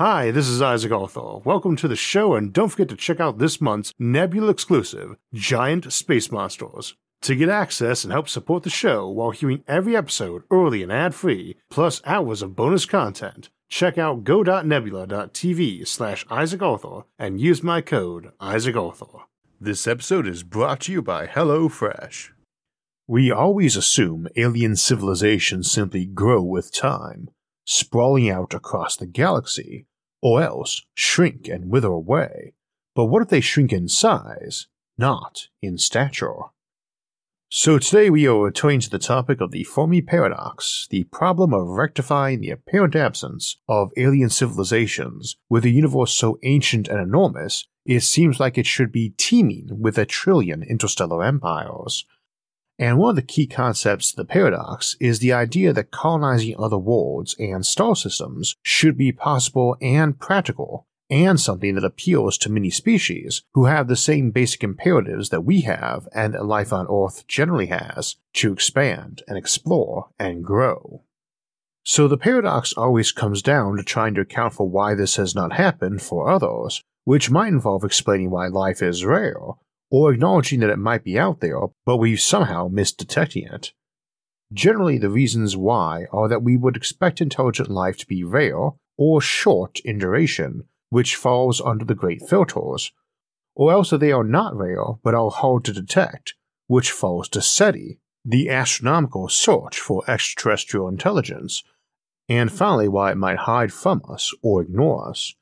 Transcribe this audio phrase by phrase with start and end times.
[0.00, 1.40] Hi, this is Isaac Arthur.
[1.44, 5.92] Welcome to the show, and don't forget to check out this month's Nebula exclusive, Giant
[5.92, 6.94] Space Monsters.
[7.20, 11.14] To get access and help support the show while hearing every episode early and ad
[11.14, 17.82] free, plus hours of bonus content, check out go.nebula.tv slash Isaac Arthur and use my
[17.82, 19.26] code Isaac Arthur.
[19.60, 22.30] This episode is brought to you by HelloFresh.
[23.06, 27.28] We always assume alien civilizations simply grow with time,
[27.66, 29.84] sprawling out across the galaxy,
[30.22, 32.54] or else shrink and wither away.
[32.94, 34.66] But what if they shrink in size,
[34.98, 36.50] not in stature?
[37.52, 41.66] So today we are returning to the topic of the Fermi paradox, the problem of
[41.66, 48.00] rectifying the apparent absence of alien civilizations with a universe so ancient and enormous it
[48.00, 52.04] seems like it should be teeming with a trillion interstellar empires.
[52.80, 56.78] And one of the key concepts of the paradox is the idea that colonizing other
[56.78, 62.70] worlds and star systems should be possible and practical, and something that appeals to many
[62.70, 67.26] species who have the same basic imperatives that we have and that life on Earth
[67.28, 71.02] generally has to expand and explore and grow.
[71.82, 75.52] So the paradox always comes down to trying to account for why this has not
[75.52, 79.36] happened for others, which might involve explaining why life is rare
[79.90, 83.72] or acknowledging that it might be out there, but we've somehow missed detecting it.
[84.52, 89.20] Generally, the reasons why are that we would expect intelligent life to be rare or
[89.20, 92.92] short in duration, which falls under the great filters,
[93.54, 96.34] or else that they are not rare but are hard to detect,
[96.66, 101.62] which falls to SETI, the astronomical search for extraterrestrial intelligence,
[102.28, 105.34] and finally why it might hide from us or ignore us,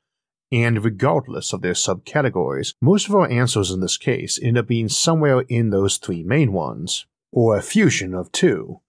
[0.51, 4.89] and regardless of their subcategories, most of our answers in this case end up being
[4.89, 8.79] somewhere in those three main ones, or a fusion of two.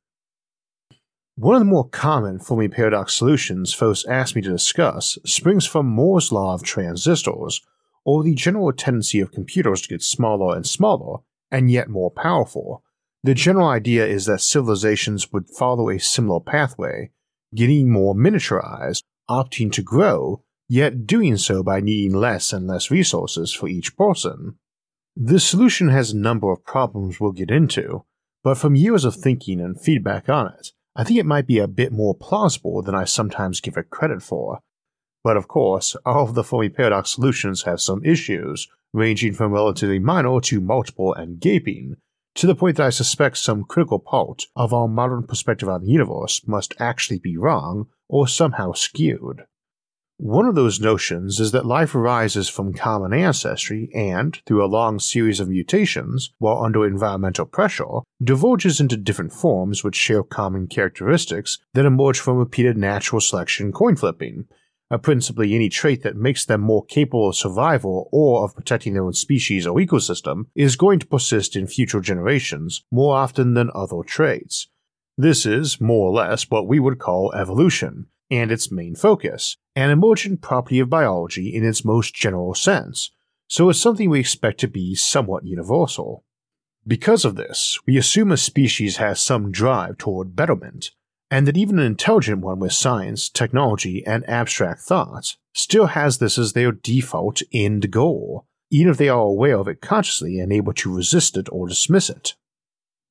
[1.37, 5.87] One of the more common Fermi paradox solutions folks ask me to discuss springs from
[5.87, 7.63] Moore's law of transistors,
[8.05, 12.83] or the general tendency of computers to get smaller and smaller, and yet more powerful.
[13.23, 17.11] The general idea is that civilizations would follow a similar pathway,
[17.55, 23.53] getting more miniaturized, opting to grow, yet doing so by needing less and less resources
[23.53, 24.55] for each person.
[25.17, 28.05] This solution has a number of problems we'll get into,
[28.45, 31.67] but from years of thinking and feedback on it, I think it might be a
[31.67, 34.61] bit more plausible than I sometimes give it credit for.
[35.25, 39.99] But of course, all of the Fermi paradox solutions have some issues, ranging from relatively
[39.99, 41.97] minor to multiple and gaping,
[42.37, 45.91] to the point that I suspect some critical part of our modern perspective on the
[45.91, 49.43] universe must actually be wrong or somehow skewed.
[50.23, 54.99] One of those notions is that life arises from common ancestry and, through a long
[54.99, 61.57] series of mutations, while under environmental pressure, diverges into different forms which share common characteristics
[61.73, 64.45] that emerge from repeated natural selection coin flipping,
[64.91, 69.05] uh, principally any trait that makes them more capable of survival or of protecting their
[69.05, 74.03] own species or ecosystem is going to persist in future generations more often than other
[74.03, 74.69] traits.
[75.17, 79.91] This is, more or less, what we would call evolution, and its main focus, an
[79.91, 83.11] emergent property of biology in its most general sense,
[83.49, 86.25] so it's something we expect to be somewhat universal.
[86.87, 90.93] Because of this, we assume a species has some drive toward betterment,
[91.31, 96.39] and that even an intelligent one with science, technology, and abstract thought still has this
[96.39, 100.73] as their default end goal, even if they are aware of it consciously and able
[100.73, 102.35] to resist it or dismiss it.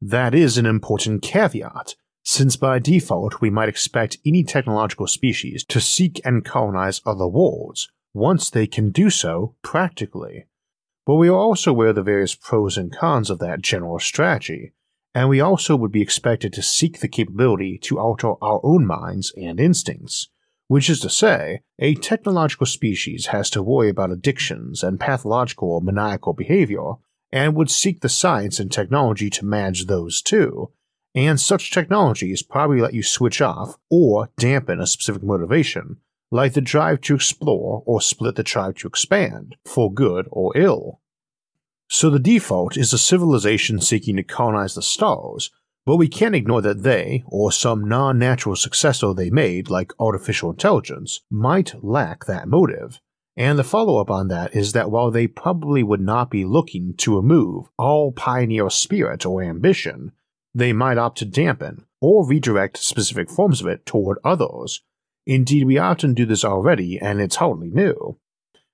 [0.02, 1.96] That is an important caveat,
[2.32, 7.90] since by default we might expect any technological species to seek and colonize other worlds
[8.14, 10.46] once they can do so practically.
[11.08, 14.74] But we are also aware of the various pros and cons of that general strategy,
[15.16, 19.34] and we also would be expected to seek the capability to alter our own minds
[19.36, 20.30] and instincts,
[20.68, 25.82] which is to say, a technological species has to worry about addictions and pathological or
[25.82, 26.92] maniacal behavior,
[27.32, 30.72] and would seek the science and technology to manage those too,
[31.16, 35.98] and such technologies probably let you switch off or dampen a specific motivation,
[36.32, 41.02] like the drive to explore or split the drive to expand, for good or ill.
[41.90, 45.50] So the default is a civilization seeking to colonize the stars,
[45.86, 50.52] but we can't ignore that they, or some non natural successor they made, like artificial
[50.52, 53.02] intelligence, might lack that motive.
[53.36, 56.94] And the follow up on that is that while they probably would not be looking
[56.98, 60.12] to remove all pioneer spirit or ambition,
[60.54, 64.82] they might opt to dampen or redirect specific forms of it toward others.
[65.26, 68.18] Indeed, we often do this already, and it's hardly new.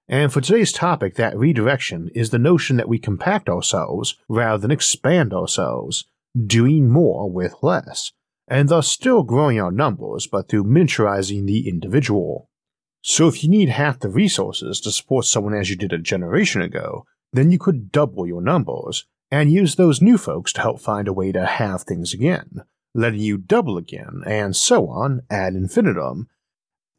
[0.08, 4.72] And for today's topic, that redirection is the notion that we compact ourselves rather than
[4.72, 6.06] expand ourselves,
[6.46, 8.12] doing more with less,
[8.48, 12.50] and thus still growing our numbers, but through miniaturizing the individual.
[13.02, 16.62] So if you need half the resources to support someone as you did a generation
[16.62, 19.06] ago, then you could double your numbers
[19.36, 22.62] and use those new folks to help find a way to have things again,
[22.94, 26.30] letting you double again, and so on ad infinitum.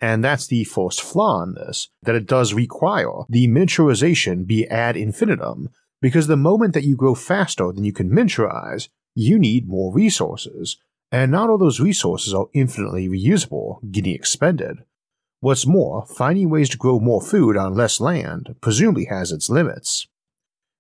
[0.02, 4.98] And that's the first flaw in this, that it does require the miniaturization be ad
[4.98, 5.70] infinitum,
[6.02, 10.76] because the moment that you grow faster than you can miniaturize, you need more resources,
[11.10, 14.76] and not all those resources are infinitely reusable, getting expended.
[15.40, 20.06] What's more, finding ways to grow more food on less land presumably has its limits.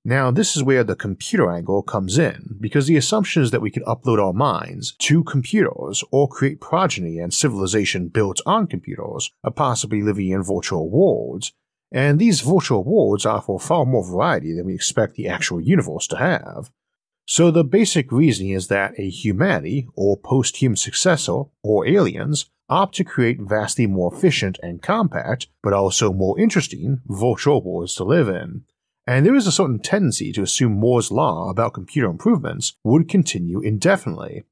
[0.08, 3.72] Now, this is where the computer angle comes in, because the assumption is that we
[3.72, 9.50] can upload our minds to computers or create progeny and civilization built on computers, or
[9.50, 11.52] possibly living in virtual worlds,
[11.90, 16.18] and these virtual worlds offer far more variety than we expect the actual universe to
[16.18, 16.70] have.
[17.26, 23.02] So the basic reasoning is that a humanity, or post-human successor, or aliens, opt to
[23.02, 28.62] create vastly more efficient and compact, but also more interesting, virtual worlds to live in
[29.06, 33.60] and there is a certain tendency to assume Moore's law about computer improvements would continue
[33.60, 34.44] indefinitely.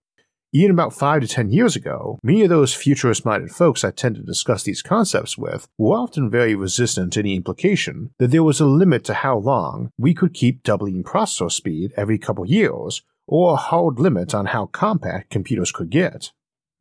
[0.53, 4.15] Even about 5 to 10 years ago, many of those futurist minded folks I tend
[4.15, 8.61] to discuss these concepts with were often very resistant to any implication that there was
[8.61, 13.55] a limit to how long we could keep doubling processor speed every couple years, or
[13.55, 16.31] a hard limit on how compact computers could get.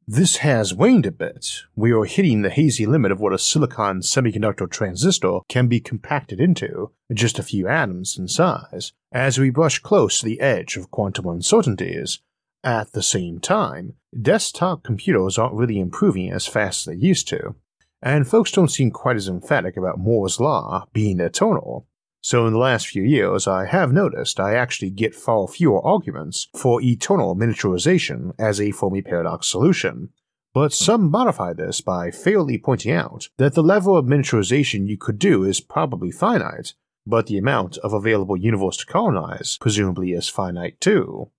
[0.07, 1.61] This has waned a bit.
[1.77, 6.41] We are hitting the hazy limit of what a silicon semiconductor transistor can be compacted
[6.41, 10.91] into, just a few atoms in size, as we brush close to the edge of
[10.91, 12.19] quantum uncertainties.
[12.65, 17.55] At the same time, desktop computers aren't really improving as fast as they used to,
[18.01, 21.87] and folks don't seem quite as emphatic about Moore's Law being eternal.
[22.25, 26.47] So, in the last few years, I have noticed I actually get far fewer arguments
[26.55, 30.07] for eternal miniaturization as a Fermi paradox solution.
[30.53, 35.19] But some modify this by fairly pointing out that the level of miniaturization you could
[35.19, 36.75] do is probably finite,
[37.05, 41.29] but the amount of available universe to colonize presumably is finite too.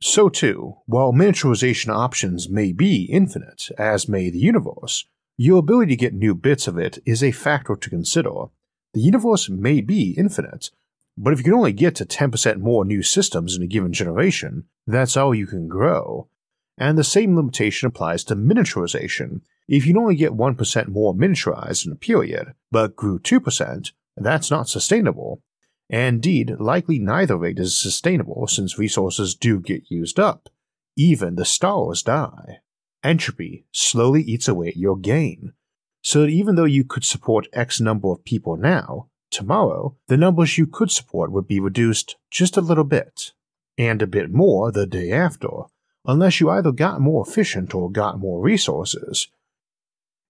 [0.00, 5.04] So, too, while miniaturization options may be infinite, as may the universe,
[5.36, 8.44] your ability to get new bits of it is a factor to consider,
[8.94, 10.70] the universe may be infinite,
[11.16, 14.64] but if you can only get to 10% more new systems in a given generation,
[14.86, 16.28] that's all you can grow.
[16.78, 19.42] And the same limitation applies to miniaturization.
[19.68, 24.50] If you can only get 1% more miniaturized in a period, but grew 2%, that's
[24.50, 25.42] not sustainable.
[25.90, 30.48] And indeed, likely neither rate is sustainable since resources do get used up.
[30.96, 32.60] Even the stars die.
[33.04, 35.52] Entropy slowly eats away your gain,
[36.02, 40.58] so that even though you could support X number of people now, tomorrow the numbers
[40.58, 43.32] you could support would be reduced just a little bit,
[43.78, 45.48] and a bit more the day after,
[46.04, 49.28] unless you either got more efficient or got more resources.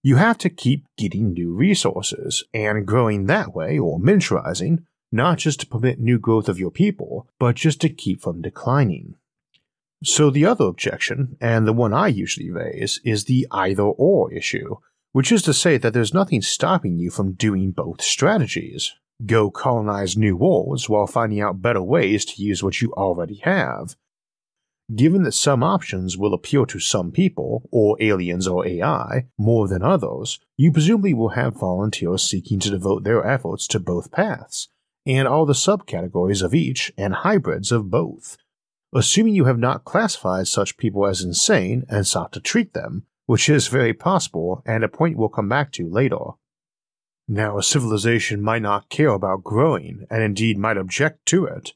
[0.02, 5.60] You have to keep getting new resources and growing that way or miniaturizing, not just
[5.60, 9.14] to permit new growth of your people, but just to keep from declining.
[10.04, 14.76] So the other objection, and the one I usually raise, is the either or issue,
[15.12, 18.94] which is to say that there's nothing stopping you from doing both strategies.
[19.24, 23.94] Go colonize new worlds while finding out better ways to use what you already have.
[24.94, 29.82] Given that some options will appeal to some people, or aliens or AI, more than
[29.82, 34.68] others, you presumably will have volunteers seeking to devote their efforts to both paths,
[35.06, 38.36] and all the subcategories of each and hybrids of both.
[38.94, 43.48] Assuming you have not classified such people as insane and sought to treat them, which
[43.48, 46.32] is very possible and a point we'll come back to later.
[47.26, 51.72] Now, a civilization might not care about growing, and indeed might object to it.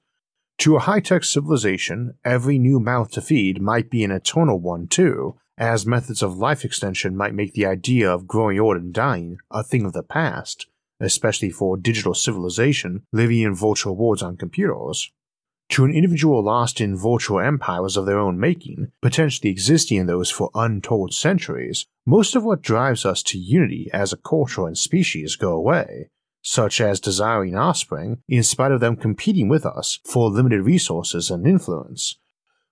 [0.59, 4.87] To a high tech civilization, every new mouth to feed might be an eternal one,
[4.87, 9.39] too, as methods of life extension might make the idea of growing old and dying
[9.51, 10.67] a thing of the past,
[11.01, 15.11] especially for digital civilization living in virtual worlds on computers
[15.68, 20.30] to an individual lost in virtual empires of their own making, potentially existing in those
[20.30, 25.37] for untold centuries, most of what drives us to unity as a culture and species
[25.37, 26.08] go away,
[26.42, 31.46] such as desiring offspring in spite of them competing with us for limited resources and
[31.46, 32.16] influence.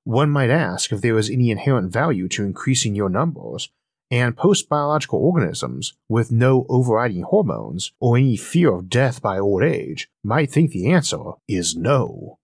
[0.05, 3.71] One might ask if there is any inherent value to increasing your numbers,
[4.11, 9.65] and post biological organisms with no overriding hormones or any fear of death by old
[9.65, 12.39] age might think the answer is no.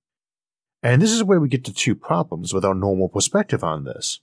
[0.83, 4.21] And this is where we get to two problems with our normal perspective on this.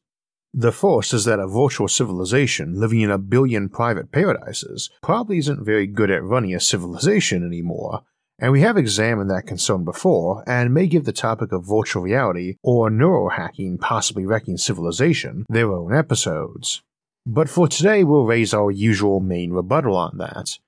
[0.54, 5.64] The first is that a virtual civilization living in a billion private paradises probably isn't
[5.64, 8.02] very good at running a civilization anymore,
[8.40, 12.56] and we have examined that concern before and may give the topic of virtual reality
[12.64, 16.82] or neurohacking possibly wrecking civilization their own episodes.
[17.26, 20.60] But for today, we'll raise our usual main rebuttal on that.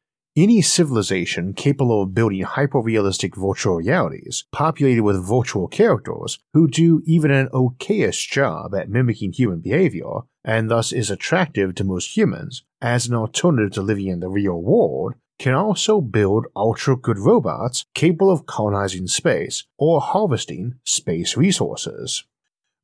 [0.41, 7.29] Any civilization capable of building hyper-realistic virtual realities, populated with virtual characters who do even
[7.29, 13.05] an okayish job at mimicking human behavior, and thus is attractive to most humans as
[13.05, 18.31] an alternative to living in the real world, can also build ultra good robots capable
[18.31, 22.23] of colonizing space or harvesting space resources.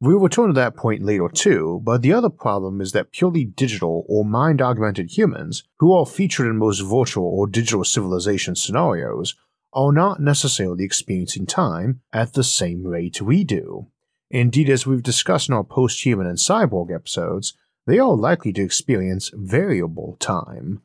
[0.01, 4.05] We'll return to that point later too, but the other problem is that purely digital
[4.09, 9.35] or mind augmented humans, who are featured in most virtual or digital civilization scenarios,
[9.71, 13.87] are not necessarily experiencing time at the same rate we do.
[14.29, 17.53] Indeed, as we've discussed in our post human and cyborg episodes,
[17.87, 20.81] they are likely to experience variable time.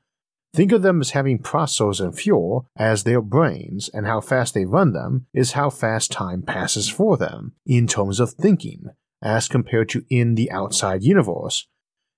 [0.53, 4.65] Think of them as having processors and fuel as their brains, and how fast they
[4.65, 8.87] run them is how fast time passes for them, in terms of thinking,
[9.23, 11.67] as compared to in the outside universe.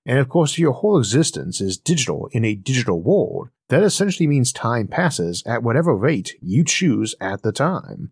[0.05, 4.27] And of course, if your whole existence is digital in a digital world, that essentially
[4.27, 8.11] means time passes at whatever rate you choose at the time.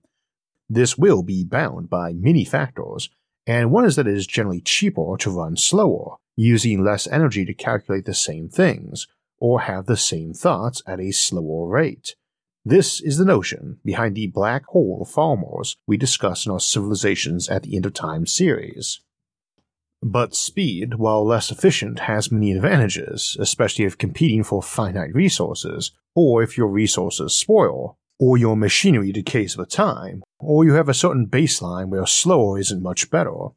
[0.69, 3.09] This will be bound by many factors,
[3.45, 7.53] and one is that it is generally cheaper to run slower, using less energy to
[7.53, 9.07] calculate the same things,
[9.37, 12.15] or have the same thoughts at a slower rate.
[12.63, 17.63] This is the notion behind the black hole farmers we discuss in our Civilizations at
[17.63, 18.99] the End of Time series.
[20.03, 26.43] But speed, while less efficient, has many advantages, especially if competing for finite resources, or
[26.43, 31.25] if your resources spoil, or your machinery decays with time, or you have a certain
[31.25, 33.47] baseline where slower isn't much better.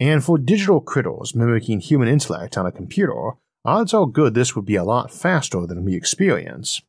[0.00, 4.64] And for digital critters mimicking human intellect on a computer, odds are good this would
[4.64, 6.80] be a lot faster than we experience.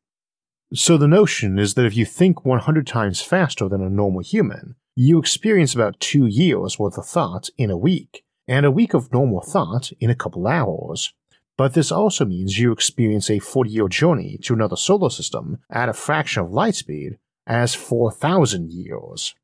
[0.74, 4.76] So the notion is that if you think 100 times faster than a normal human,
[4.96, 9.14] you experience about two years worth of thought in a week, and a week of
[9.14, 11.14] normal thought in a couple hours.
[11.58, 15.90] But this also means you experience a 40 year journey to another solar system at
[15.90, 17.18] a fraction of light speed
[17.48, 19.36] as 4,000 years.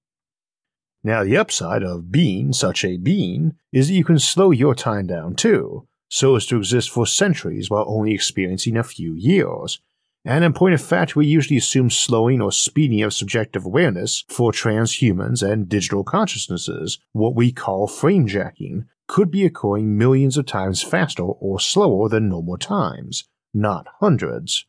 [1.04, 5.08] Now, the upside of being such a being is that you can slow your time
[5.08, 9.80] down too, so as to exist for centuries while only experiencing a few years.
[10.24, 14.52] And in point of fact, we usually assume slowing or speeding of subjective awareness for
[14.52, 20.84] transhumans and digital consciousnesses, what we call frame jacking, could be occurring millions of times
[20.84, 24.66] faster or slower than normal times, not hundreds.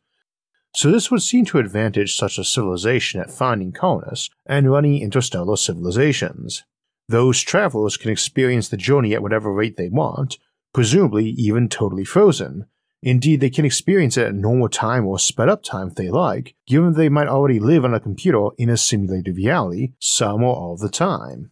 [0.75, 5.55] So this would seem to advantage such a civilization at finding colonists and running interstellar
[5.55, 6.63] civilizations.
[7.07, 10.39] Those travelers can experience the journey at whatever rate they want,
[10.73, 12.65] presumably even totally frozen.
[13.05, 16.55] Indeed, they can experience it at normal time or sped up time if they like,
[16.65, 20.77] given they might already live on a computer in a simulated reality some or all
[20.77, 21.51] the time.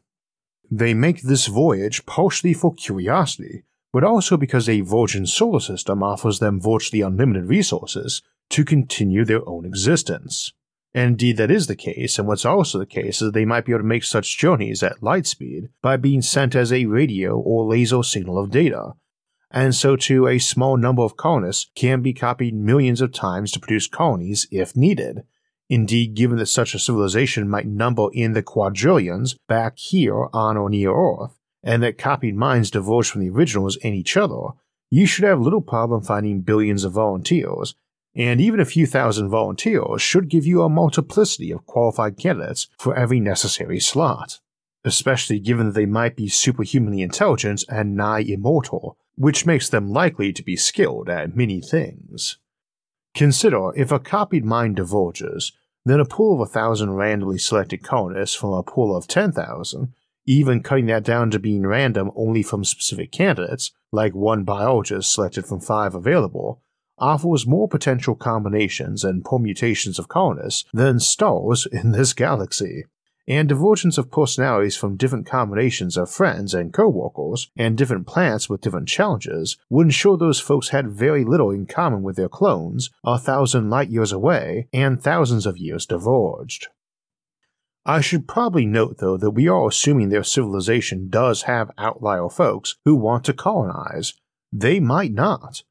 [0.72, 6.40] They make this voyage partially for curiosity, but also because a virgin solar system offers
[6.40, 10.54] them virtually unlimited resources to continue their own existence.
[10.94, 13.82] Indeed, that is the case, and what's also the case is they might be able
[13.82, 18.04] to make such journeys at light speed by being sent as a radio or laser
[18.04, 18.94] signal of data,
[19.54, 23.60] and so too a small number of colonists can be copied millions of times to
[23.60, 25.24] produce colonies if needed.
[25.70, 30.70] Indeed, given that such a civilization might number in the quadrillions back here on or
[30.70, 34.50] near Earth, and that copied minds diverge from the originals in each other,
[34.90, 37.74] you should have little problem finding billions of volunteers,
[38.14, 42.96] and even a few thousand volunteers should give you a multiplicity of qualified candidates for
[42.96, 44.40] every necessary slot,
[44.84, 50.34] especially given that they might be superhumanly intelligent and nigh immortal, which makes them likely
[50.34, 52.40] to be skilled at many things.
[53.14, 55.52] Consider if a copied mind diverges,
[55.86, 59.94] then a pool of a thousand randomly selected colonists from a pool of 10,000,
[60.26, 65.46] even cutting that down to being random only from specific candidates, like one biologist selected
[65.46, 66.64] from five available,
[66.98, 72.86] offers more potential combinations and permutations of colonists than stars in this galaxy
[73.32, 78.60] and divergence of personalities from different combinations of friends and co-workers and different plants with
[78.60, 83.18] different challenges would ensure those folks had very little in common with their clones a
[83.18, 86.68] thousand light years away and thousands of years diverged.
[87.86, 92.76] I should probably note, though, that we are assuming their civilization does have outlier folks
[92.84, 94.14] who want to colonize.
[94.52, 95.64] They might not.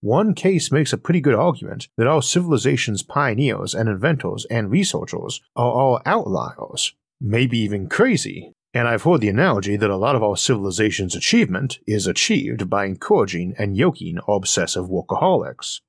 [0.00, 5.42] One case makes a pretty good argument that our civilization's pioneers and inventors and researchers
[5.54, 8.52] are all outliers, maybe even crazy.
[8.74, 12.86] And I've heard the analogy that a lot of our civilization's achievement is achieved by
[12.86, 15.80] encouraging and yoking obsessive workaholics.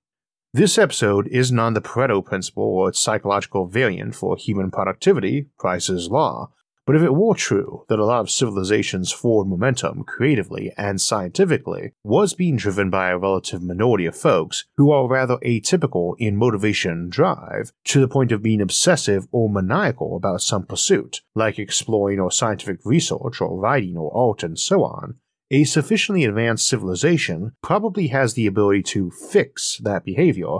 [0.53, 6.09] This episode isn't on the Pareto principle or its psychological variant for human productivity, Price's
[6.09, 6.51] Law,
[6.85, 11.93] But if it were true that a lot of civilization's forward momentum, creatively and scientifically,
[12.03, 17.09] was being driven by a relative minority of folks who are rather atypical in motivation
[17.09, 22.31] drive, to the point of being obsessive or maniacal about some pursuit, like exploring or
[22.31, 25.15] scientific research or writing or art and so on,
[25.51, 30.57] a sufficiently advanced civilization probably has the ability to fix that behavior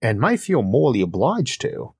[0.00, 1.95] and might feel morally obliged to.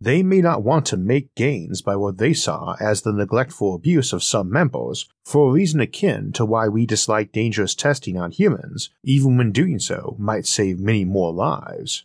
[0.00, 4.12] They may not want to make gains by what they saw as the neglectful abuse
[4.12, 8.90] of some members for a reason akin to why we dislike dangerous testing on humans,
[9.02, 12.04] even when doing so might save many more lives.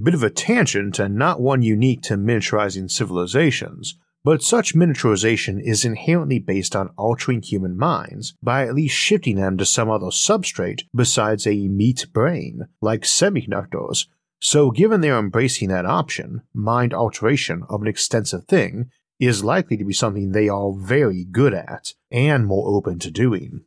[0.00, 5.84] Bit of a tangent and not one unique to miniaturizing civilizations, but such miniaturization is
[5.84, 10.82] inherently based on altering human minds by at least shifting them to some other substrate
[10.94, 14.06] besides a meat brain, like semiconductors,
[14.40, 19.84] so, given they're embracing that option, mind alteration of an extensive thing is likely to
[19.84, 23.64] be something they are very good at and more open to doing.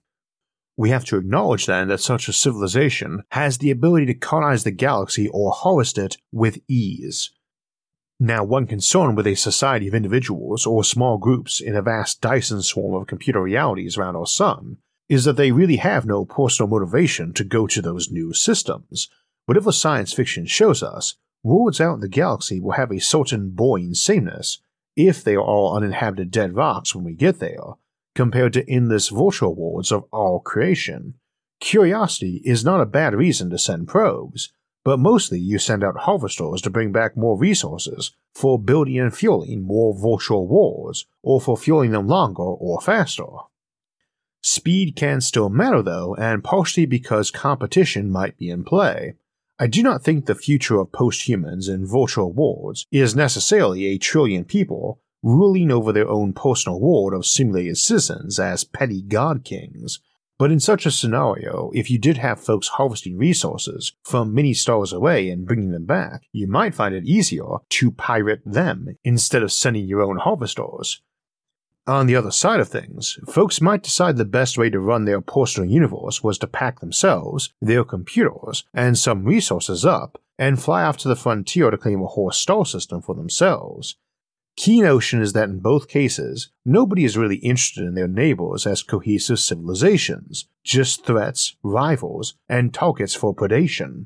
[0.77, 4.71] We have to acknowledge then that such a civilization has the ability to colonize the
[4.71, 7.31] galaxy or harvest it with ease.
[8.19, 12.61] Now, one concern with a society of individuals or small groups in a vast Dyson
[12.61, 14.77] swarm of computer realities around our sun
[15.09, 19.09] is that they really have no personal motivation to go to those new systems,
[19.49, 23.95] Whatever science fiction shows us, worlds out in the galaxy will have a certain boring
[23.95, 24.59] sameness,
[24.95, 27.73] if they are all uninhabited dead rocks when we get there,
[28.13, 31.15] compared to endless virtual worlds of our creation.
[31.59, 34.53] Curiosity is not a bad reason to send probes,
[34.85, 39.63] but mostly you send out harvesters to bring back more resources for building and fueling
[39.63, 43.25] more virtual worlds, or for fueling them longer or faster.
[44.43, 49.15] Speed can still matter though, and partially because competition might be in play,
[49.61, 54.45] I do not think the future of posthumans in virtual worlds is necessarily a trillion
[54.45, 59.99] people ruling over their own personal world of simulated citizens as petty god kings.
[60.37, 64.93] But in such a scenario, if you did have folks harvesting resources from many stars
[64.93, 69.51] away and bringing them back, you might find it easier to pirate them instead of
[69.51, 71.01] sending your own harvesters,
[71.89, 75.21] on the other side of things, folks might decide the best way to run their
[75.21, 80.97] personal universe was to pack themselves, their computers, and some resources up and fly off
[80.97, 83.95] to the frontier to claim a whole star system for themselves.
[84.55, 88.83] Key notion is that in both cases, nobody is really interested in their neighbors as
[88.83, 94.05] cohesive civilizations, just threats, rivals, and targets for predation.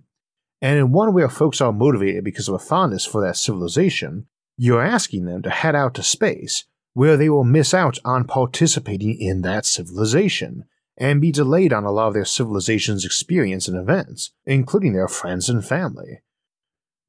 [0.62, 4.84] And in one where folks are motivated because of a fondness for that civilization, you're
[4.84, 9.42] asking them to head out to space where they will miss out on participating in
[9.42, 10.66] that civilization
[10.98, 15.50] and be delayed on a lot of their civilization's experience and events, including their friends
[15.50, 16.22] and family.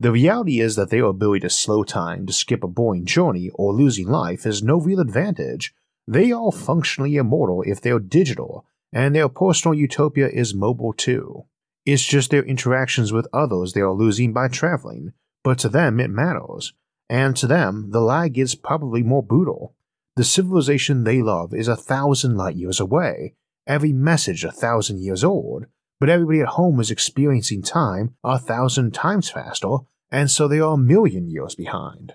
[0.00, 3.72] The reality is that their ability to slow time to skip a boring journey or
[3.72, 5.74] losing life is no real advantage.
[6.06, 11.44] They are functionally immortal if they're digital, and their personal utopia is mobile too.
[11.86, 16.10] It's just their interactions with others they are losing by traveling, but to them it
[16.10, 16.72] matters,
[17.08, 19.74] and to them, the lag is probably more brutal.
[20.16, 23.34] The civilization they love is a thousand light years away,
[23.66, 25.66] every message a thousand years old,
[26.00, 29.78] but everybody at home is experiencing time a thousand times faster,
[30.10, 32.14] and so they are a million years behind.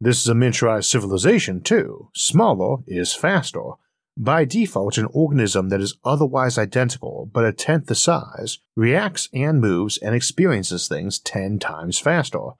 [0.00, 2.08] This is a miniaturized civilization, too.
[2.14, 3.72] Smaller is faster.
[4.16, 9.60] By default, an organism that is otherwise identical but a tenth the size reacts and
[9.60, 12.50] moves and experiences things ten times faster,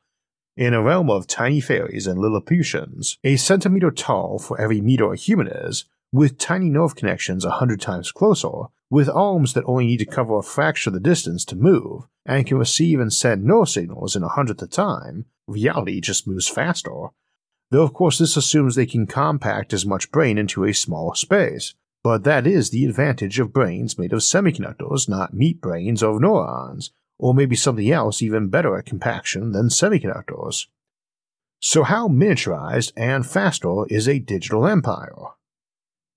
[0.61, 5.17] in a realm of tiny fairies and Lilliputians, a centimeter tall for every meter a
[5.17, 10.01] human is, with tiny nerve connections a hundred times closer, with arms that only need
[10.01, 13.71] to cover a fraction of the distance to move, and can receive and send nerve
[13.71, 17.07] signals in a hundredth the time, reality just moves faster.
[17.71, 21.73] Though, of course, this assumes they can compact as much brain into a small space,
[22.05, 26.91] but that is the advantage of brains made of semiconductors, not meat brains of neurons,
[27.21, 30.67] or maybe something else even better at compaction than semiconductors.
[31.61, 35.35] So, how miniaturized and faster is a digital empire?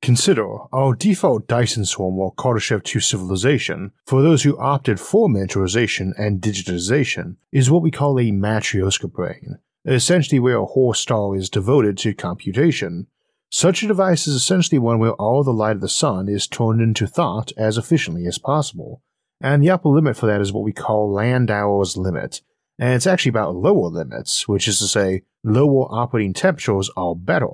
[0.02, 6.14] Consider our default Dyson swarm or Kardashev 2 civilization, for those who opted for miniaturization
[6.18, 11.50] and digitization, is what we call a Matryoshka brain, essentially where a whole star is
[11.50, 13.08] devoted to computation.
[13.50, 16.82] Such a device is essentially one where all the light of the sun is turned
[16.82, 19.02] into thought as efficiently as possible,
[19.44, 22.42] and the upper limit for that is what we call Landauer's limit.
[22.80, 27.50] And it's actually about lower limits, which is to say, lower operating temperatures are better,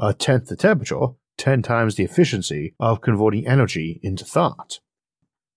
[0.00, 4.80] a tenth the temperature, 10 times the efficiency of converting energy into thought.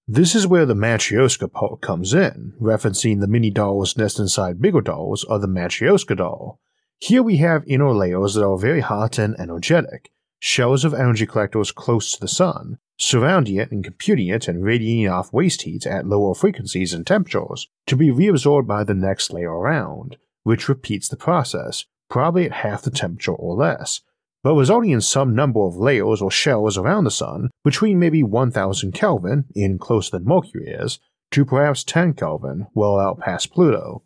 [0.08, 4.82] This is where the Matryoshka part comes in, referencing the mini dolls nest inside bigger
[4.82, 6.60] dolls of the Matryoshka doll.
[7.00, 11.72] Here we have inner layers that are very hot and energetic, shells of energy collectors
[11.72, 16.08] close to the sun, surrounding it and computing it and radiating off waste heat at
[16.08, 21.16] lower frequencies and temperatures to be reabsorbed by the next layer around, which repeats the
[21.16, 24.02] process, probably at half the temperature or less,
[24.44, 28.94] but resulting in some number of layers or shells around the Sun between maybe 1000
[28.94, 31.00] Kelvin, in closer than Mercury is,
[31.32, 34.04] to perhaps 10 Kelvin, well out past Pluto.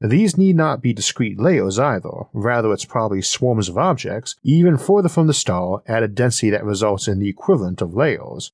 [0.00, 5.08] These need not be discrete layers either, rather, it's probably swarms of objects, even further
[5.08, 8.52] from the star, at a density that results in the equivalent of layers.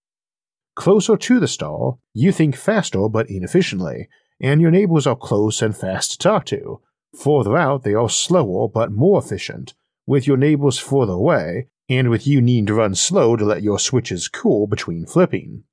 [0.74, 4.08] Closer to the star, you think faster but inefficiently,
[4.40, 6.80] and your neighbors are close and fast to talk to.
[7.22, 9.74] Further out, they are slower but more efficient,
[10.06, 13.78] with your neighbors further away, and with you needing to run slow to let your
[13.78, 15.64] switches cool between flipping.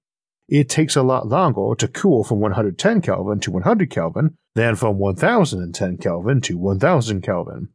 [0.49, 4.97] It takes a lot longer to cool from 110 Kelvin to 100 Kelvin than from
[4.97, 7.69] 1010 Kelvin to 1000 Kelvin.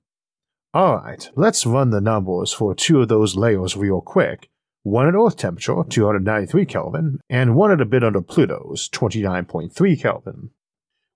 [0.77, 4.49] Alright, let's run the numbers for two of those layers real quick.
[4.83, 10.51] One at Earth temperature, 293 Kelvin, and one at a bit under Pluto's, 29.3 Kelvin.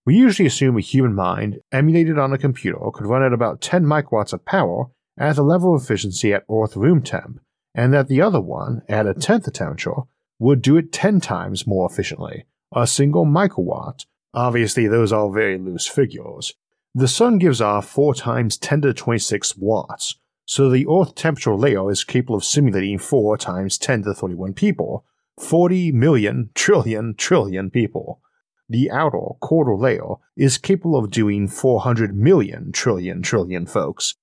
[0.06, 3.84] We usually assume a human mind, emulated on a computer, could run at about 10
[3.84, 4.86] microwatts of power
[5.18, 7.40] at the level of efficiency at Earth room temp,
[7.74, 10.02] and that the other one, at a tenth the temperature,
[10.38, 14.06] would do it 10 times more efficiently, a single microwatt.
[14.34, 16.54] Obviously, those are very loose figures.
[16.94, 21.54] The sun gives off 4 times 10 to the 26 watts, so the Earth temperature
[21.54, 25.04] layer is capable of simulating 4 times 10 to the 31 people,
[25.40, 28.20] 40 million trillion trillion people.
[28.68, 34.14] The outer quarter layer is capable of doing 400 million trillion trillion folks,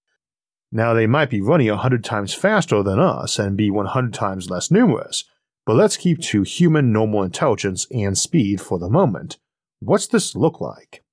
[0.76, 4.70] now, they might be running 100 times faster than us and be 100 times less
[4.70, 5.24] numerous,
[5.66, 9.38] but let's keep to human normal intelligence and speed for the moment.
[9.80, 11.04] What's this look like?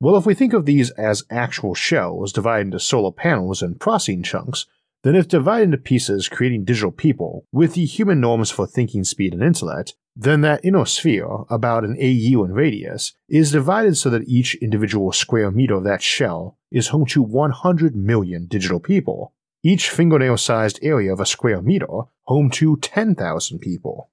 [0.00, 4.22] Well, if we think of these as actual shells divided into solar panels and processing
[4.22, 4.66] chunks,
[5.02, 9.32] then if divided into pieces creating digital people with the human norms for thinking speed
[9.32, 14.28] and intellect, then that inner sphere, about an AU in radius, is divided so that
[14.28, 19.32] each individual square meter of that shell is home to 100 million digital people.
[19.62, 24.10] Each fingernail sized area of a square meter home to 10,000 people.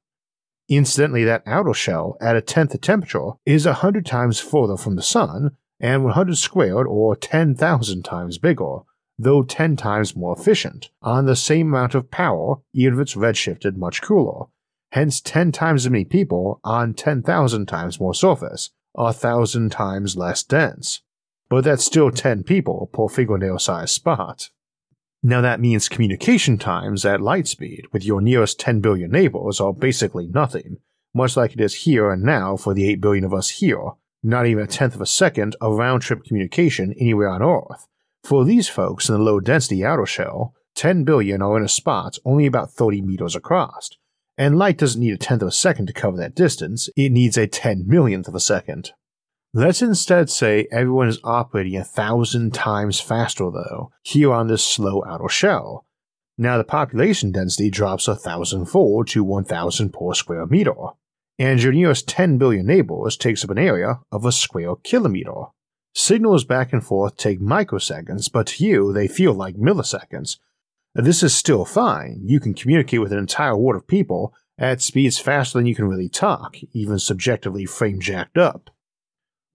[0.68, 5.04] Incidentally, that outer shell at a tenth the temperature is 100 times further from the
[5.04, 8.78] sun and 100 squared or 10,000 times bigger,
[9.20, 13.76] though 10 times more efficient, on the same amount of power, even if it's redshifted
[13.76, 14.48] much cooler,
[14.92, 20.42] hence 10 times as many people on 10,000 times more surface, a thousand times less
[20.42, 21.02] dense.
[21.50, 24.50] But that's still 10 people per fingernail sized spot.
[25.28, 29.74] Now that means communication times at light speed with your nearest 10 billion neighbors are
[29.74, 30.78] basically nothing,
[31.16, 34.46] much like it is here and now for the 8 billion of us here, not
[34.46, 37.88] even a tenth of a second of round trip communication anywhere on Earth.
[38.24, 42.20] For these folks in the low density outer shell, 10 billion are in a spot
[42.24, 43.90] only about 30 meters across,
[44.38, 47.36] and light doesn't need a tenth of a second to cover that distance, it needs
[47.36, 48.92] a ten millionth of a second.
[49.58, 55.02] Let's instead say everyone is operating a thousand times faster, though, here on this slow
[55.08, 55.86] outer shell.
[56.38, 60.74] Now the population density drops a thousandfold to 1000 per square meter,
[61.40, 65.46] and your nearest 10 billion neighbors takes up an area of a square kilometer.
[65.94, 70.38] Signals back and forth take microseconds, but to you they feel like milliseconds,
[70.94, 72.20] this is still fine.
[72.26, 75.88] You can communicate with an entire world of people at speeds faster than you can
[75.88, 78.70] really talk, even subjectively frame jacked up.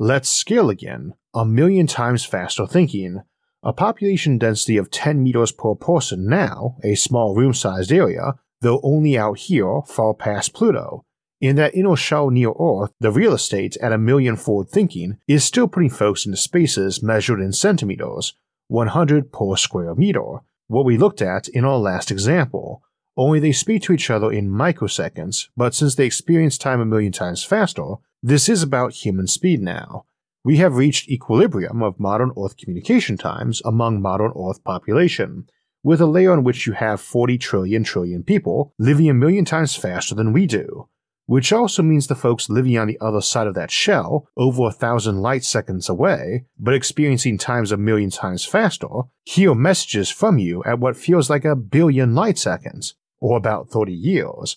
[0.02, 1.12] Let's scale again.
[1.34, 3.20] A million times faster thinking.
[3.62, 8.80] A population density of 10 meters per person now, a small room sized area, though
[8.82, 11.04] only out here, far past Pluto.
[11.42, 15.44] In that inner shell near Earth, the real estate at a million forward thinking is
[15.44, 18.32] still putting folks into spaces measured in centimeters,
[18.68, 22.82] 100 per square meter, what we looked at in our last example,
[23.16, 27.12] only they speak to each other in microseconds, but since they experience time a million
[27.12, 30.05] times faster, this is about human speed now.
[30.44, 35.46] We have reached equilibrium of modern Earth communication times among modern Earth population,
[35.83, 39.77] with a layer on which you have 40 trillion trillion people living a million times
[39.77, 40.88] faster than we do,
[41.27, 44.73] which also means the folks living on the other side of that shell, over a
[44.73, 48.88] thousand light seconds away, but experiencing times a million times faster,
[49.25, 53.92] hear messages from you at what feels like a billion light seconds, or about 30
[53.92, 54.56] years,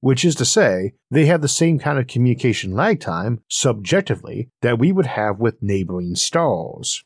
[0.00, 4.78] which is to say, they have the same kind of communication lag time, subjectively, that
[4.78, 7.04] we would have with neighboring stars.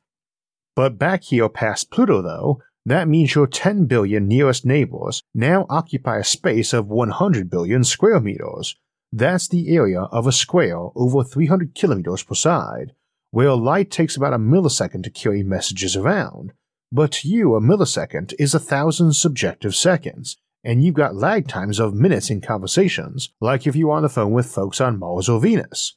[0.75, 6.19] But back here past Pluto, though, that means your 10 billion nearest neighbors now occupy
[6.19, 8.77] a space of 100 billion square meters,
[9.13, 12.93] that's the area of a square over 300 kilometers per side,
[13.31, 16.53] where light takes about a millisecond to carry messages around,
[16.93, 20.37] but to you a millisecond is a thousand subjective seconds,
[20.67, 24.09] and you've got lag times of minutes in conversations, like if you are on the
[24.09, 25.95] phone with folks on Mars or Venus.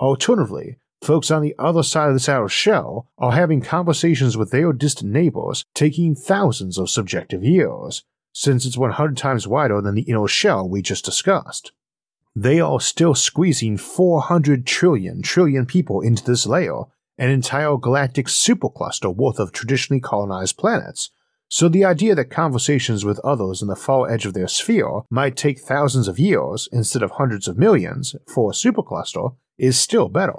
[0.00, 4.72] Alternatively, folks on the other side of this outer shell are having conversations with their
[4.72, 10.26] distant neighbors taking thousands of subjective years, since it's 100 times wider than the inner
[10.26, 11.70] shell we just discussed.
[12.34, 16.82] They are still squeezing 400 trillion trillion people into this layer,
[17.16, 21.10] an entire galactic supercluster worth of traditionally colonized planets,
[21.50, 25.36] so the idea that conversations with others in the far edge of their sphere might
[25.36, 30.32] take thousands of years instead of hundreds of millions for a supercluster is still better.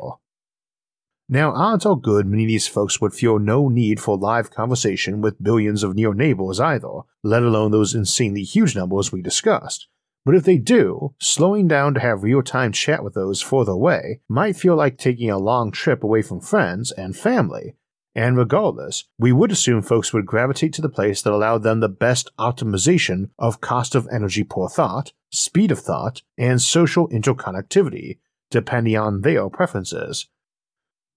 [1.28, 5.21] Now, odds are good many of these folks would feel no need for live conversation
[5.21, 9.88] with billions of near neighbors either, let alone those insanely huge numbers we discussed.
[10.24, 14.21] But if they do, slowing down to have real time chat with those further away
[14.30, 17.76] might feel like taking a long trip away from friends and family,
[18.13, 21.89] and regardless, we would assume folks would gravitate to the place that allowed them the
[21.89, 28.17] best optimization of cost of energy per thought, speed of thought, and social interconnectivity,
[28.50, 30.28] depending on their preferences.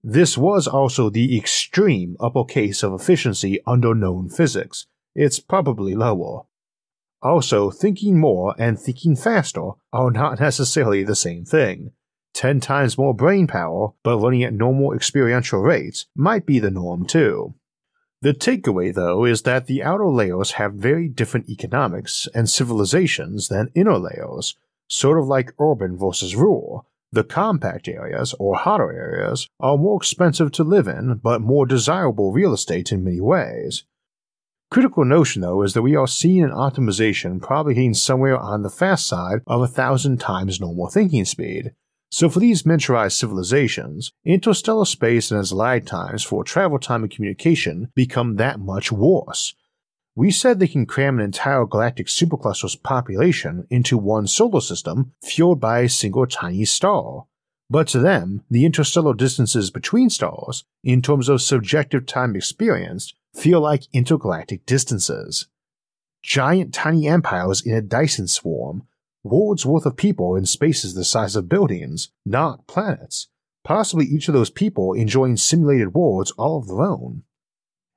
[0.02, 4.86] This was also the extreme upper case of efficiency under known physics.
[5.14, 6.42] It's probably lower.
[7.22, 11.92] Also, thinking more and thinking faster are not necessarily the same thing.
[12.34, 17.06] 10 times more brain power, but running at normal experiential rates, might be the norm
[17.06, 17.54] too.
[18.22, 23.70] The takeaway, though, is that the outer layers have very different economics and civilizations than
[23.74, 24.56] inner layers,
[24.88, 26.86] sort of like urban versus rural.
[27.12, 32.32] The compact areas, or hotter areas, are more expensive to live in, but more desirable
[32.32, 33.84] real estate in many ways.
[34.70, 38.70] Critical notion, though, is that we are seeing an optimization probably hitting somewhere on the
[38.70, 41.74] fast side of a thousand times normal thinking speed,
[42.14, 47.10] so for these miniaturized civilizations, interstellar space and its lag times for travel time and
[47.10, 49.56] communication become that much worse.
[50.14, 55.58] We said they can cram an entire galactic supercluster's population into one solar system fueled
[55.58, 57.24] by a single tiny star.
[57.68, 63.60] But to them, the interstellar distances between stars, in terms of subjective time experienced, feel
[63.60, 65.48] like intergalactic distances.
[66.22, 68.86] Giant tiny empires in a Dyson swarm
[69.24, 73.28] worlds worth of people in spaces the size of buildings, not planets,
[73.64, 77.22] possibly each of those people enjoying simulated worlds all of their own.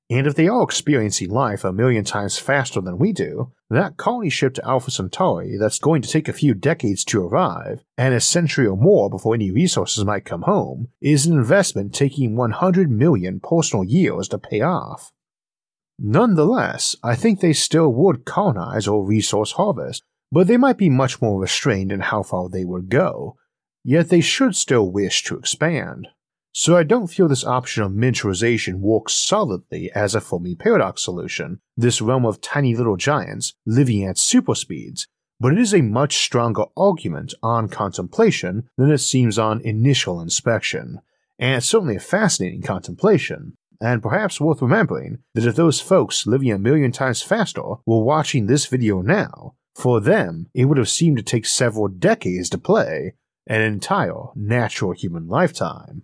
[0.09, 4.29] And if they are experiencing life a million times faster than we do, that colony
[4.29, 8.21] ship to Alpha Centauri that's going to take a few decades to arrive, and a
[8.21, 13.41] century or more before any resources might come home, is an investment taking 100 million
[13.41, 15.11] personal years to pay off.
[15.99, 21.21] Nonetheless, I think they still would colonize or resource harvest but they might be much
[21.21, 23.37] more restrained in how far they would go,
[23.83, 26.07] yet they should still wish to expand.
[26.51, 31.59] So I don't feel this option of miniaturization works solidly as a Fermi paradox solution,
[31.75, 35.07] this realm of tiny little giants living at super speeds,
[35.39, 40.99] but it is a much stronger argument on contemplation than it seems on initial inspection,
[41.37, 46.51] and it's certainly a fascinating contemplation, and perhaps worth remembering that if those folks living
[46.51, 51.17] a million times faster were watching this video now, for them, it would have seemed
[51.17, 53.13] to take several decades to play,
[53.45, 56.01] an entire natural human lifetime.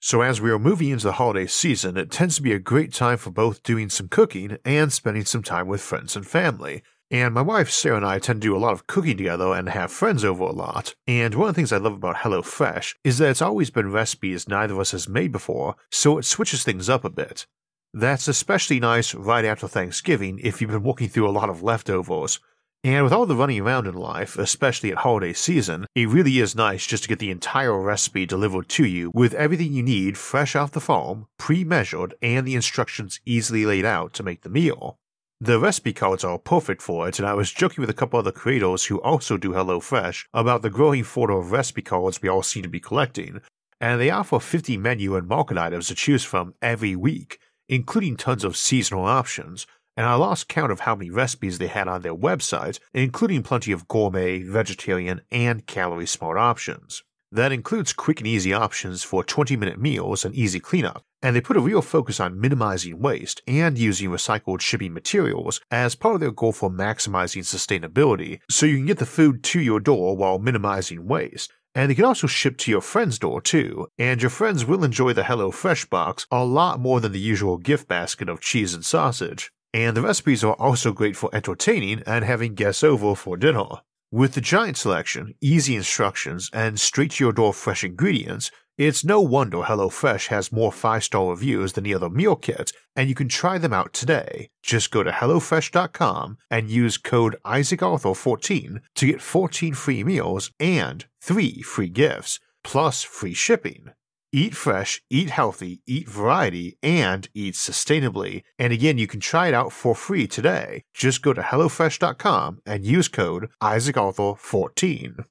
[0.00, 2.94] So, as we are moving into the holiday season, it tends to be a great
[2.94, 6.82] time for both doing some cooking and spending some time with friends and family.
[7.10, 9.68] And my wife Sarah and I tend to do a lot of cooking together and
[9.68, 10.94] have friends over a lot.
[11.06, 14.48] And one of the things I love about HelloFresh is that it's always been recipes
[14.48, 17.46] neither of us has made before, so it switches things up a bit.
[17.92, 22.40] That's especially nice right after Thanksgiving if you've been working through a lot of leftovers.
[22.84, 26.54] And with all the running around in life, especially at holiday season, it really is
[26.54, 30.54] nice just to get the entire recipe delivered to you with everything you need fresh
[30.54, 34.96] off the farm, pre measured, and the instructions easily laid out to make the meal.
[35.40, 38.32] The recipe cards are perfect for it, and I was joking with a couple other
[38.32, 42.62] creators who also do HelloFresh about the growing photo of recipe cards we all seem
[42.62, 43.40] to be collecting,
[43.80, 48.44] and they offer 50 menu and market items to choose from every week, including tons
[48.44, 49.66] of seasonal options,
[49.98, 53.72] and I lost count of how many recipes they had on their website, including plenty
[53.72, 57.02] of gourmet, vegetarian, and calorie smart options.
[57.32, 61.40] That includes quick and easy options for 20 minute meals and easy cleanup, and they
[61.40, 66.20] put a real focus on minimizing waste and using recycled shipping materials as part of
[66.20, 70.38] their goal for maximizing sustainability so you can get the food to your door while
[70.38, 71.52] minimizing waste.
[71.74, 75.12] And they can also ship to your friend's door too, and your friends will enjoy
[75.12, 79.50] the HelloFresh box a lot more than the usual gift basket of cheese and sausage
[79.72, 83.66] and the recipes are also great for entertaining and having guests over for dinner.
[84.10, 89.20] With the giant selection, easy instructions, and straight to your door fresh ingredients, It's no
[89.20, 93.28] wonder HelloFresh has more 5 star reviews than the other meal kits, and you can
[93.28, 94.50] try them out today.
[94.62, 101.60] Just go to HelloFresh.com and use code IsaacArthur14 to get 14 free meals and 3
[101.62, 103.90] free gifts, plus free shipping.
[104.30, 108.42] Eat fresh, eat healthy, eat variety, and eat sustainably.
[108.58, 110.84] And again, you can try it out for free today.
[110.92, 115.24] Just go to HelloFresh.com and use code IsaacArthur14.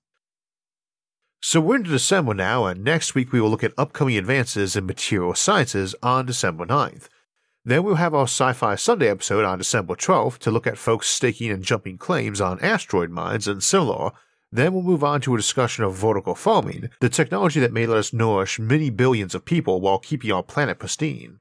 [1.43, 4.87] So we're into December now, and next week we will look at upcoming advances in
[4.87, 7.07] material sciences on December 9th.
[7.63, 11.07] Then we'll have our Sci Fi Sunday episode on December 12th to look at folks
[11.07, 14.11] staking and jumping claims on asteroid mines and similar.
[14.51, 17.97] Then we'll move on to a discussion of vertical farming, the technology that may let
[17.97, 21.39] us nourish many billions of people while keeping our planet pristine.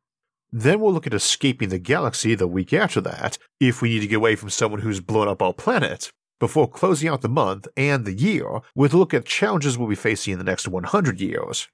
[0.53, 4.07] Then we'll look at escaping the galaxy the week after that, if we need to
[4.07, 8.05] get away from someone who's blown up our planet, before closing out the month and
[8.05, 11.69] the year with a look at challenges we'll be facing in the next 100 years.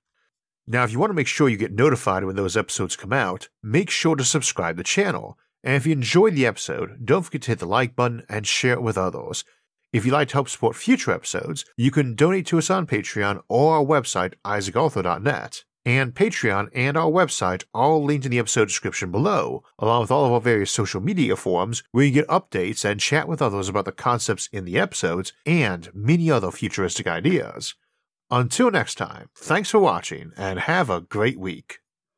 [0.67, 3.49] Now, if you want to make sure you get notified when those episodes come out,
[3.63, 5.37] make sure to subscribe to the channel.
[5.65, 8.75] And if you enjoyed the episode, don't forget to hit the like button and share
[8.75, 9.45] it with others.
[9.93, 13.43] If you'd like to help support future episodes, you can donate to us on Patreon
[13.49, 19.11] or our website, isaacarthur.net and Patreon and our website all linked in the episode description
[19.11, 23.01] below, along with all of our various social media forums where you get updates and
[23.01, 27.75] chat with others about the concepts in the episodes and many other futuristic ideas.
[28.31, 31.82] Until next time, thanks for watching and have a great week.